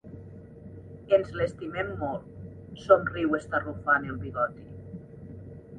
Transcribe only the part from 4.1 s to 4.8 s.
el bigoti—.